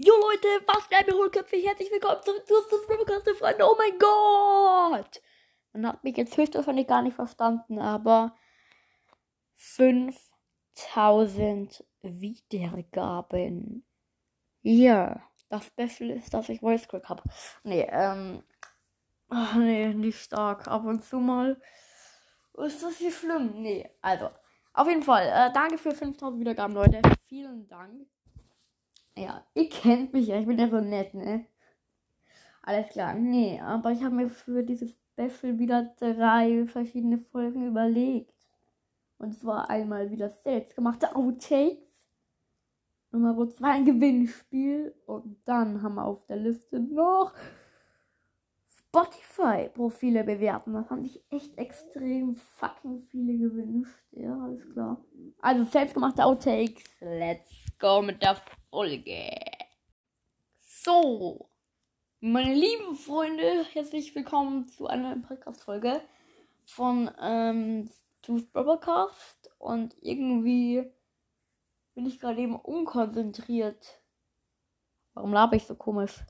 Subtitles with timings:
[0.00, 1.56] Jo Leute, was bleibt mir Hohlköpfe?
[1.56, 2.54] Herzlich willkommen zurück zu
[2.86, 3.64] Podcast, Freunde.
[3.68, 5.20] Oh mein Gott!
[5.72, 8.36] Man hat mich jetzt höchstwahrscheinlich gar nicht verstanden, aber
[9.56, 13.84] 5000 Wiedergaben.
[14.62, 17.24] Ja, das Beste ist, dass ich Voice Crack habe.
[17.64, 18.44] Nee, ähm.
[19.30, 20.68] Ach nee, nicht stark.
[20.68, 21.60] Ab und zu mal.
[22.56, 23.62] Ist das hier schlimm?
[23.62, 24.30] Nee, also.
[24.74, 27.02] Auf jeden Fall, äh, danke für 5000 Wiedergaben, Leute.
[27.26, 28.06] Vielen Dank.
[29.18, 31.44] Ja, ihr kennt mich ja, ich bin ja so nett, ne?
[32.62, 38.32] Alles klar, nee, aber ich habe mir für dieses Special wieder drei verschiedene Folgen überlegt.
[39.18, 41.88] Und zwar einmal wieder selbstgemachte Outtakes.
[43.10, 44.94] Nummer zwei ein Gewinnspiel.
[45.06, 47.32] Und dann haben wir auf der Liste noch
[48.68, 50.74] Spotify-Profile bewerten.
[50.74, 53.98] Das fand ich echt extrem fucking viele gewünscht.
[54.12, 55.02] Ja, alles klar.
[55.40, 56.84] Also selbstgemachte Outtakes.
[57.00, 57.50] Let's
[57.80, 58.36] go mit der
[58.70, 59.30] Folge.
[60.60, 61.48] So,
[62.20, 66.02] meine lieben Freunde, herzlich willkommen zu einer neuen Podcast-Folge
[66.66, 69.50] von ähm, Tooth Broadcast.
[69.56, 70.84] Und irgendwie
[71.94, 74.02] bin ich gerade eben unkonzentriert.
[75.14, 76.20] Warum laber ich so komisch?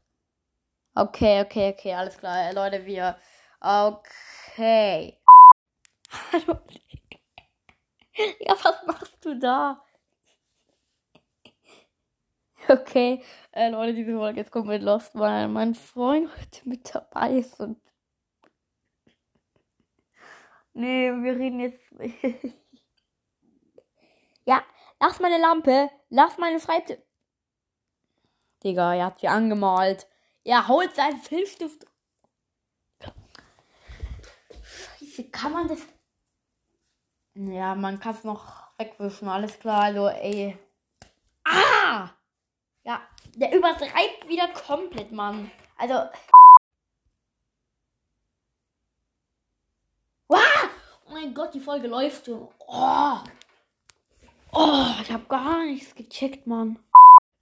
[0.95, 2.53] Okay, okay, okay, alles klar.
[2.53, 3.19] Leute, wir.
[3.61, 5.19] Okay.
[6.33, 6.61] Hallo.
[8.41, 9.85] ja, was machst du da?
[12.71, 17.39] Okay, äh, Leute, diese Folge jetzt kommen wir Lost, weil mein Freund heute mit dabei
[17.39, 17.81] ist und.
[20.75, 21.81] Nee, wir reden jetzt.
[24.45, 24.63] ja,
[25.01, 26.99] lass meine Lampe, lass meine Schreibtisch.
[28.63, 30.07] Digga, er hat sie angemalt.
[30.45, 31.87] Er holt seinen Filzstift.
[34.63, 35.81] Scheiße, kann man das.
[37.35, 39.85] Ja, man kann es noch wegwischen, alles klar.
[39.85, 40.59] Also, ey.
[41.45, 42.11] Ah!
[42.89, 43.03] Ja,
[43.37, 45.51] der übertreibt wieder komplett, Mann.
[45.77, 46.09] Also.
[50.29, 50.39] Wow!
[51.05, 52.49] Oh mein Gott, die Folge läuft schon.
[52.67, 53.17] Oh.
[54.53, 56.79] Oh, ich habe gar nichts gecheckt, Mann.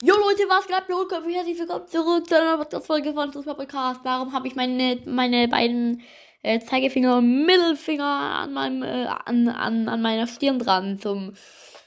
[0.02, 0.96] Jo Leute, was glaubt ihr?
[0.96, 4.00] Willkommen, herzlich willkommen zurück zu einer Folge von Super Podcast.
[4.02, 6.02] Warum habe ich meine, meine beiden
[6.42, 11.34] äh, Zeigefinger und Mittelfinger an meinem äh, an, an, an meiner Stirn dran zum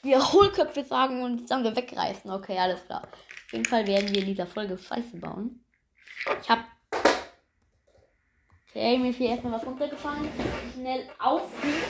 [0.00, 2.30] Wiederholköpfe sagen und dann wir wegreißen.
[2.30, 3.06] Okay, alles klar.
[3.50, 5.64] Auf jeden Fall werden wir in dieser Folge Scheiße bauen.
[6.40, 6.66] Ich hab.
[8.68, 10.28] Okay, mir ist hier erstmal was runtergefallen.
[10.72, 11.82] Schnell aufheben.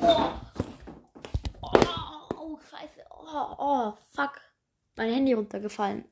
[0.00, 0.30] Oh.
[1.60, 1.70] oh,
[2.38, 3.04] oh, scheiße.
[3.10, 4.40] Oh, oh, fuck
[4.96, 6.06] mein Handy runtergefallen.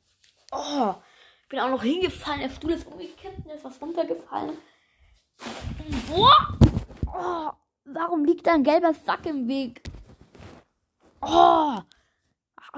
[0.53, 0.95] Oh,
[1.49, 2.41] bin auch noch hingefallen.
[2.41, 4.59] Der Stuhl ist umgekippt und ist was runtergefallen.
[6.11, 6.59] Boah!
[7.07, 7.51] Oh,
[7.87, 9.81] warum liegt da ein gelber Sack im Weg?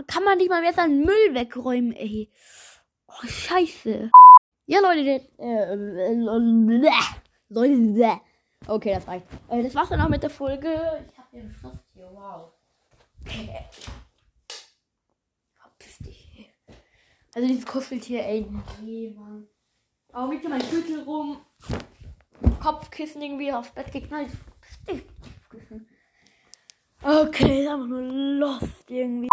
[0.07, 2.31] Kann man nicht mal mehr seinen Müll wegräumen, ey.
[3.07, 4.11] Oh, scheiße.
[4.67, 6.15] Ja, Leute, äh, äh,
[7.49, 8.21] Leute,
[8.67, 9.27] okay, das reicht.
[9.49, 11.07] Äh, das war's dann auch mit der Folge.
[11.11, 12.53] Ich hab einen Schrift hier, wow.
[13.21, 13.67] Okay.
[17.35, 18.47] Also dieses Kuscheltier, ey,
[18.83, 19.49] nee, Mann.
[20.31, 21.45] Liegt hier mein Gürtel rum?
[22.63, 24.31] Kopfkissen irgendwie aufs Bett geknallt.
[24.87, 25.89] Kopfkissen.
[27.03, 29.29] Okay, ist einfach nur lost irgendwie.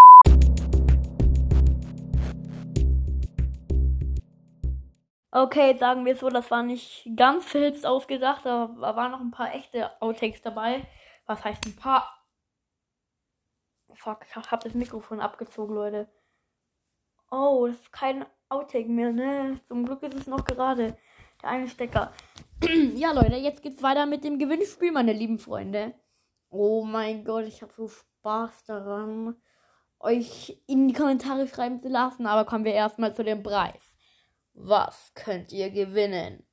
[5.33, 9.31] Okay, sagen wir so, das war nicht ganz selbst ausgedacht, aber da waren noch ein
[9.31, 10.85] paar echte Outtakes dabei.
[11.25, 12.25] Was heißt ein paar?
[13.93, 16.09] Fuck, ich hab das Mikrofon abgezogen, Leute.
[17.29, 19.59] Oh, das ist kein Outtake mehr, ne?
[19.69, 20.97] Zum Glück ist es noch gerade
[21.41, 22.11] der eine Stecker.
[22.95, 25.93] ja, Leute, jetzt geht's weiter mit dem Gewinnspiel, meine lieben Freunde.
[26.49, 29.37] Oh mein Gott, ich habe so Spaß daran,
[29.99, 32.27] euch in die Kommentare schreiben zu lassen.
[32.27, 33.90] Aber kommen wir erstmal zu dem Preis.
[34.53, 36.45] Was könnt ihr gewinnen?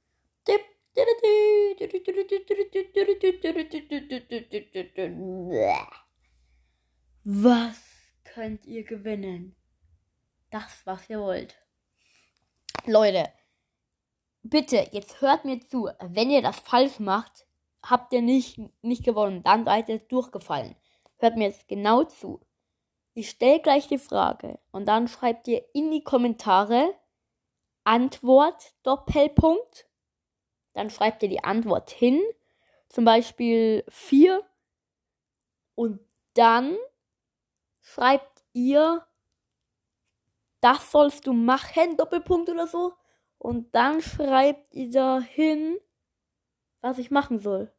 [7.25, 7.81] Was
[8.25, 9.59] könnt ihr gewinnen?
[10.51, 11.57] das, was ihr wollt.
[12.87, 13.31] Leute,
[14.43, 15.89] bitte, jetzt hört mir zu.
[16.01, 17.47] Wenn ihr das falsch macht,
[17.83, 19.43] habt ihr nicht, nicht gewonnen.
[19.43, 20.75] Dann seid ihr durchgefallen.
[21.19, 22.41] Hört mir jetzt genau zu.
[23.15, 26.95] Ich stelle gleich die Frage und dann schreibt ihr in die Kommentare
[27.89, 29.89] Antwort Doppelpunkt.
[30.75, 32.23] Dann schreibt ihr die Antwort hin.
[32.91, 34.45] Zum Beispiel 4.
[35.75, 36.01] Und
[36.35, 36.77] dann
[37.81, 39.07] schreibt ihr
[40.61, 42.93] das sollst du machen, Doppelpunkt oder so.
[43.39, 45.79] Und dann schreibt ihr da hin,
[46.83, 47.73] was ich machen soll.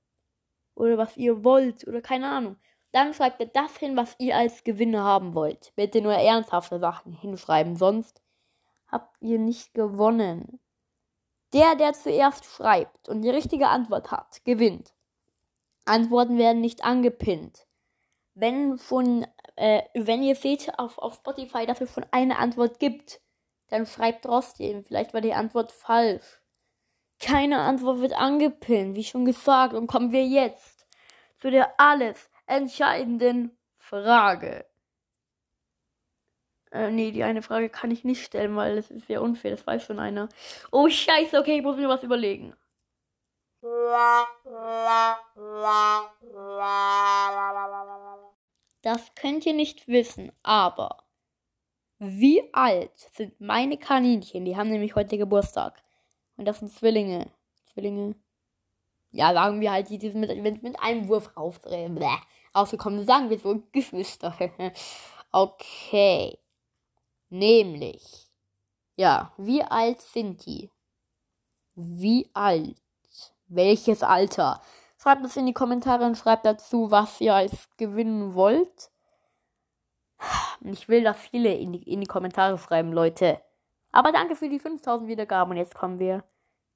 [0.74, 2.56] Oder was ihr wollt, oder keine Ahnung.
[2.94, 5.72] Dann schreibt ihr das hin, was ihr als Gewinner haben wollt.
[5.76, 8.24] Bitte nur ernsthafte Sachen hinschreiben, sonst
[8.91, 10.59] habt ihr nicht gewonnen.
[11.53, 14.94] Der, der zuerst schreibt und die richtige Antwort hat, gewinnt.
[15.86, 17.65] Antworten werden nicht angepinnt.
[18.36, 19.25] Wenn schon,
[19.56, 23.19] äh, wenn ihr seht auf, auf Spotify, dass es schon eine Antwort gibt,
[23.69, 24.83] dann schreibt trotzdem.
[24.83, 26.41] Vielleicht war die Antwort falsch.
[27.19, 29.74] Keine Antwort wird angepinnt, wie schon gesagt.
[29.74, 30.88] Und kommen wir jetzt
[31.38, 34.69] zu der alles entscheidenden Frage.
[36.71, 39.51] Äh, nee, die eine Frage kann ich nicht stellen, weil das ist sehr unfair.
[39.51, 40.30] Das weiß schon einer.
[40.71, 42.54] Oh, scheiße, okay, ich muss mir was überlegen.
[48.81, 51.04] Das könnt ihr nicht wissen, aber
[51.98, 54.45] wie alt sind meine Kaninchen?
[54.45, 55.83] Die haben nämlich heute Geburtstag.
[56.38, 57.30] Und das sind Zwillinge.
[57.74, 58.15] Zwillinge.
[59.12, 61.95] Ja, sagen wir halt, die sind mit, mit, mit einem Wurf rausdrehen.
[61.95, 62.06] Bäh.
[62.54, 64.33] Ausgekommen, sagen wir so Geschwister.
[65.33, 66.39] okay.
[67.30, 68.28] Nämlich.
[68.96, 70.70] Ja, wie alt sind die?
[71.76, 72.81] Wie alt?
[73.48, 74.62] Welches Alter?
[75.02, 78.92] Schreibt es in die Kommentare und schreibt dazu, was ihr als gewinnen wollt.
[80.62, 83.42] Ich will, dass viele in die, in die Kommentare schreiben, Leute.
[83.92, 86.24] Aber danke für die 5000 Wiedergaben und jetzt kommen wir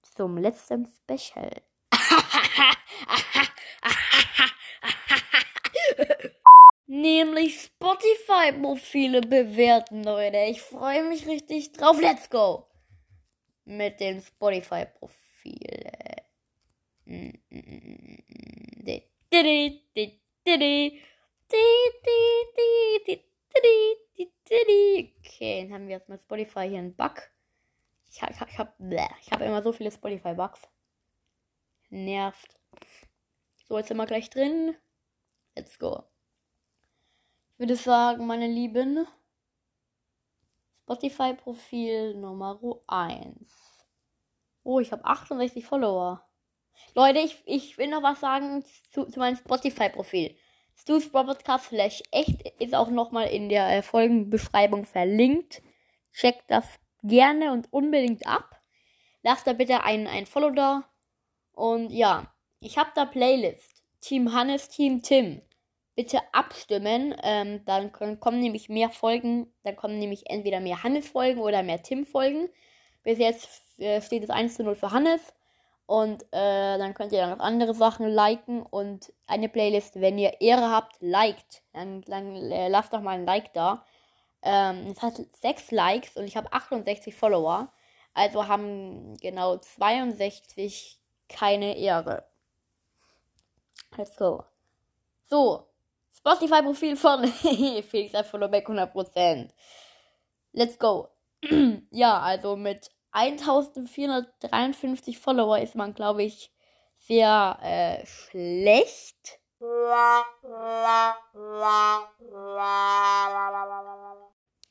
[0.01, 1.61] zum letzten Special.
[7.03, 10.37] Nämlich Spotify-Profile bewerten, Leute.
[10.49, 11.99] Ich freue mich richtig drauf.
[11.99, 12.69] Let's go!
[13.65, 15.91] Mit den Spotify-Profilen.
[25.25, 27.21] Okay, dann haben wir jetzt mal Spotify hier einen Bug.
[28.09, 28.73] Ich, ich, ich habe
[29.21, 30.61] ich hab immer so viele Spotify-Bugs.
[31.89, 32.57] Nervt.
[33.67, 34.77] So, jetzt sind wir gleich drin.
[35.53, 36.05] Let's go.
[37.63, 39.07] Würde sagen, meine Lieben,
[40.83, 43.85] Spotify-Profil Nummer 1.
[44.63, 46.27] Oh, ich habe 68 Follower.
[46.93, 50.35] Leute, ich, ich will noch was sagen zu, zu meinem Spotify-Profil.
[50.75, 55.61] Stu's Podcast slash echt ist auch nochmal in der äh, Folgenbeschreibung verlinkt.
[56.11, 56.67] Checkt das
[57.01, 58.59] gerne und unbedingt ab.
[59.21, 60.83] Lasst da bitte ein, ein Follow da.
[61.53, 62.29] Und ja,
[62.59, 63.83] ich habe da Playlist.
[64.01, 65.41] Team Hannes, Team Tim.
[65.95, 67.15] Bitte abstimmen.
[67.23, 69.53] Ähm, dann können, kommen nämlich mehr Folgen.
[69.63, 72.49] Dann kommen nämlich entweder mehr Hannes-Folgen oder mehr Tim-Folgen.
[73.03, 75.21] Bis jetzt äh, steht es 1 zu 0 für Hannes.
[75.85, 80.41] Und äh, dann könnt ihr dann noch andere Sachen liken und eine Playlist, wenn ihr
[80.41, 81.61] Ehre habt, liked.
[81.73, 83.85] Dann, dann äh, lasst doch mal ein Like da.
[84.41, 87.71] Ähm, es hat 6 Likes und ich habe 68 Follower.
[88.13, 90.99] Also haben genau 62
[91.29, 92.25] keine Ehre.
[93.97, 94.43] Let's go.
[95.25, 95.67] So.
[96.25, 99.49] Spotify-Profil von Felix weg 100%.
[100.53, 101.09] Let's go.
[101.91, 106.49] ja, also mit 1453 Follower ist man, glaube ich,
[106.97, 109.41] sehr äh, schlecht.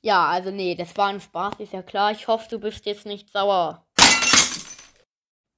[0.00, 2.12] Ja, also nee, das war ein Spaß, ist ja klar.
[2.12, 3.86] Ich hoffe, du bist jetzt nicht sauer.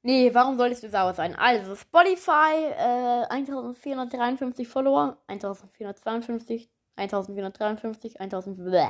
[0.07, 1.35] Nee, warum solltest du sauer sein?
[1.35, 8.63] Also, Spotify, äh, 1453 Follower, 1452, 1453, 1000.
[8.63, 8.87] Bleh.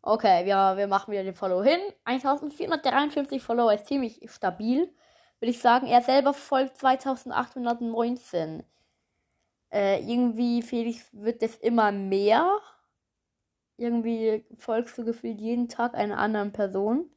[0.00, 1.80] Okay, wir, wir machen wieder den Follow hin.
[2.04, 4.88] 1453 Follower ist ziemlich stabil.
[5.40, 8.62] Würde ich sagen, er selber folgt 2819.
[9.72, 12.60] Äh, irgendwie, Felix, wird es immer mehr.
[13.76, 17.10] Irgendwie folgst du gefühlt jeden Tag einer anderen Person.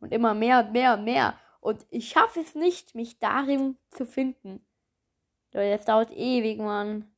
[0.00, 1.38] Und immer mehr, mehr, mehr.
[1.62, 4.66] Und ich schaffe es nicht, mich darin zu finden.
[5.52, 7.08] Das dauert ewig, Mann.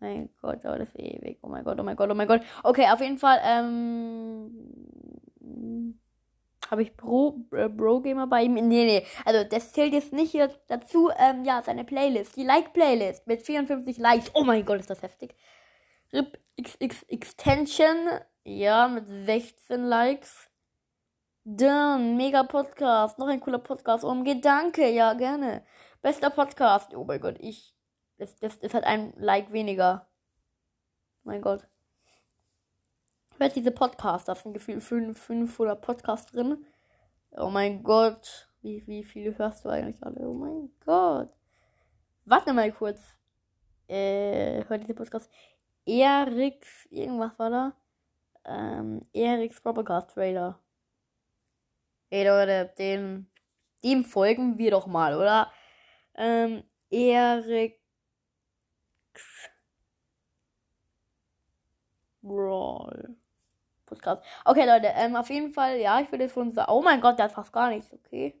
[0.00, 1.38] Mein Gott, dauert das ewig.
[1.42, 2.42] Oh mein Gott, oh mein Gott, oh mein Gott.
[2.64, 4.50] Okay, auf jeden Fall, ähm.
[6.68, 8.54] Habe ich Pro, äh, Bro Gamer bei ihm?
[8.54, 9.06] Nee, nee.
[9.24, 11.10] Also, das zählt jetzt nicht hier dazu.
[11.16, 12.34] Ähm, ja, seine Playlist.
[12.34, 14.32] Die Like-Playlist mit 54 Likes.
[14.34, 15.36] Oh mein Gott, ist das heftig.
[16.12, 18.08] RIP XX Extension.
[18.42, 20.50] Ja, mit 16 Likes.
[21.48, 23.20] Dann, mega Podcast.
[23.20, 24.02] Noch ein cooler Podcast.
[24.02, 24.90] OMG, danke.
[24.90, 25.64] Ja, gerne.
[26.02, 26.92] Bester Podcast.
[26.92, 27.72] Oh mein Gott, ich.
[28.18, 30.08] Das, das, das hat ein Like weniger.
[31.22, 31.68] Mein Gott.
[33.38, 34.26] Hört diese Podcast.
[34.26, 36.66] Da sind gefühlt 5, 5 oder Podcasts drin.
[37.30, 38.48] Oh mein Gott.
[38.62, 40.28] Wie, wie viele hörst du eigentlich alle?
[40.28, 41.30] Oh mein Gott.
[42.24, 43.00] Warte mal kurz.
[43.86, 45.30] Äh, hört diese Podcast.
[45.84, 47.76] Eriks, irgendwas war da?
[48.44, 50.58] Ähm, Eriks Podcast Trailer.
[52.10, 53.26] Ey Leute, dem,
[53.82, 55.52] dem folgen wir doch mal, oder?
[56.14, 57.80] Ähm, Erik
[62.22, 63.16] Brawl.
[63.86, 64.22] Podcast.
[64.44, 66.70] Okay, Leute, ähm, auf jeden Fall, ja, ich würde schon sagen.
[66.72, 68.34] Oh mein Gott, der hat fast gar nichts, okay.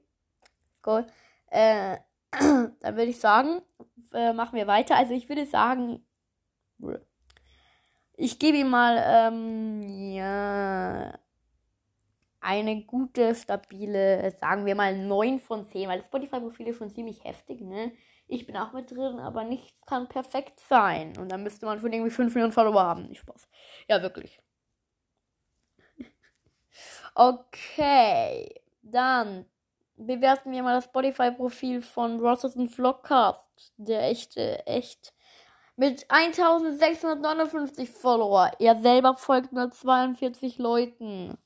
[0.82, 1.06] Gut.
[1.48, 1.98] Äh,
[2.30, 3.62] dann würde ich sagen,
[4.12, 4.96] äh, machen wir weiter.
[4.96, 6.04] Also ich würde sagen,
[8.16, 9.82] ich gebe ihm mal, ähm,
[10.12, 11.18] ja,
[12.46, 17.24] eine gute, stabile, sagen wir mal 9 von 10, weil das Spotify-Profil ist schon ziemlich
[17.24, 17.90] heftig, ne?
[18.28, 21.16] Ich bin auch mit drin, aber nichts kann perfekt sein.
[21.18, 23.08] Und dann müsste man schon irgendwie 5 Millionen Follower haben.
[23.08, 23.48] Nicht Spaß.
[23.88, 24.40] Ja, wirklich.
[27.14, 28.62] Okay.
[28.82, 29.46] Dann
[29.96, 33.72] bewerten wir mal das Spotify-Profil von Rosses und Vlogcast.
[33.76, 35.14] Der echte, echt.
[35.76, 38.52] Mit 1659 Follower.
[38.58, 41.38] Er selber folgt nur 42 Leuten.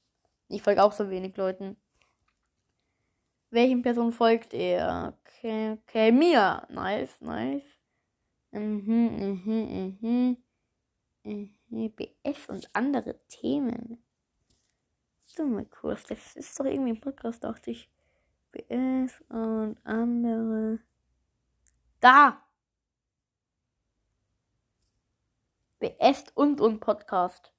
[0.51, 1.77] Ich folge auch so wenig Leuten.
[3.51, 5.17] Welchen Person folgt er?
[5.23, 6.11] Okay, okay.
[6.11, 6.67] Mir.
[6.69, 7.63] Nice, nice.
[8.51, 10.37] Mhm, mhm, mhm.
[11.23, 11.91] mhm.
[11.93, 14.03] BS und andere Themen.
[15.25, 16.03] So mal kurz.
[16.05, 17.89] Das ist doch irgendwie ein Podcast, dachte ich.
[18.51, 20.81] BS und andere.
[22.01, 22.43] Da!
[25.79, 27.53] BS und und Podcast.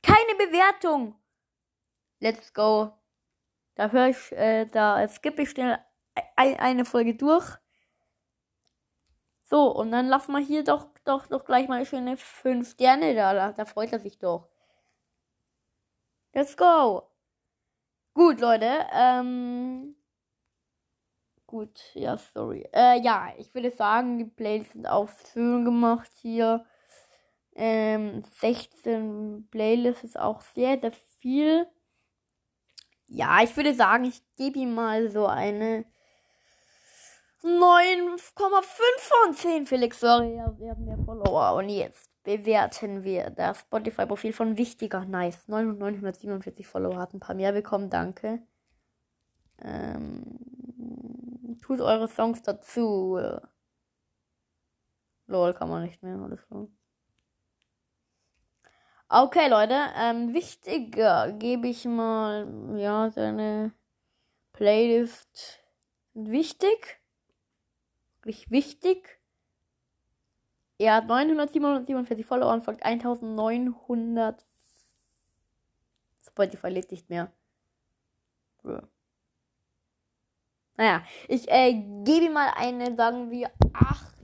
[0.00, 1.17] Keine Bewertung!
[2.20, 2.92] Let's go.
[3.74, 5.78] Da höre ich, äh, da skippe ich schnell
[6.36, 7.58] eine Folge durch.
[9.44, 13.52] So, und dann lassen wir hier doch, doch, doch gleich mal schöne 5 Sterne da.
[13.52, 14.48] Da freut er sich doch.
[16.34, 17.08] Let's go.
[18.14, 18.86] Gut, Leute.
[18.92, 19.94] Ähm.
[21.46, 22.68] Gut, ja, sorry.
[22.74, 26.66] Äh, ja, ich würde sagen, die Playlists sind auch schön gemacht hier.
[27.54, 31.66] Ähm, 16 Playlists ist auch sehr, sehr viel.
[33.08, 35.84] Ja, ich würde sagen, ich gebe ihm mal so eine
[37.42, 38.18] 9,5
[38.98, 39.66] von 10.
[39.66, 41.54] Felix, sorry, wir haben mehr Follower.
[41.56, 45.06] Und jetzt bewerten wir das Spotify-Profil von Wichtiger.
[45.06, 45.48] Nice.
[45.48, 48.42] 947 Follower hat ein paar mehr bekommen, danke.
[49.62, 50.22] Ähm,
[51.62, 53.18] tut eure Songs dazu.
[55.26, 56.66] Lol, kann man nicht mehr, alles klar.
[59.10, 62.46] Okay, Leute, ähm, wichtiger gebe ich mal,
[62.78, 63.72] ja, seine
[64.52, 65.60] Playlist
[66.12, 67.00] wichtig.
[68.22, 69.18] Wirklich wichtig.
[70.76, 74.44] Er hat 947 Follower und folgt 1900.
[76.26, 77.32] Spotify lädt nicht mehr.
[78.64, 78.82] Ja.
[80.76, 81.72] Naja, ich äh,
[82.04, 84.17] gebe ihm mal eine, sagen wir, 8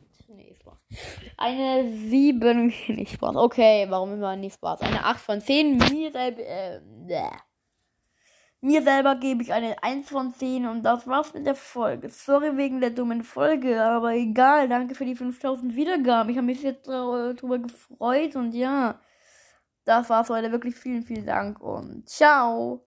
[1.37, 2.67] eine 7.
[2.89, 3.37] Nicht Spaß.
[3.37, 4.83] Okay, warum immer nicht Spaß?
[4.83, 5.77] Eine 8 von 10.
[5.77, 6.81] Mir selber, äh,
[8.61, 12.09] Mir selber gebe ich eine 1 von 10 und das war's mit der Folge.
[12.09, 14.69] Sorry wegen der dummen Folge, aber egal.
[14.69, 16.31] Danke für die 5000 Wiedergaben.
[16.31, 19.01] Ich habe mich jetzt darüber gefreut und ja,
[19.85, 20.51] das war's heute.
[20.51, 22.87] Wirklich vielen, vielen Dank und ciao.